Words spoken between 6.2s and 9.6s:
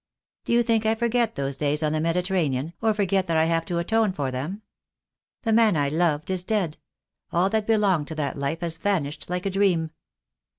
is dead— all that belonged to that life has vanished like a